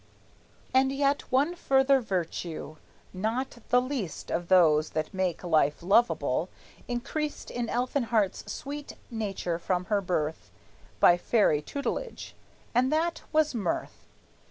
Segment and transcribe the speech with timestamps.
[0.73, 2.77] And yet one further virtue,
[3.13, 6.49] not the least Of those that make life lovable,
[6.87, 10.49] increased In Elfinhart's sweet nature from her birth
[10.99, 12.33] By fairy tutelage;
[12.73, 14.07] and that was mirth.